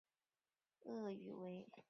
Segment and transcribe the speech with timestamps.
[0.83, 1.79] 粤语为炸厘。